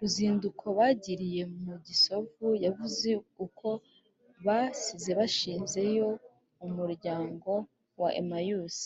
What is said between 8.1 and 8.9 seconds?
emmaüs,